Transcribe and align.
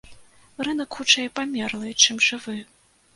Рынак 0.67 0.95
хутчэй 0.99 1.29
памерлы, 1.39 1.91
чым 2.07 2.17
жывы. 2.29 2.55